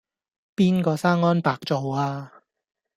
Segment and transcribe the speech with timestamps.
[0.55, 2.31] 邊個生安白造呀?